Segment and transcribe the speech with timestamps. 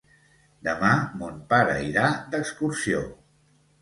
[0.67, 3.05] Demà mon pare irà d'excursió.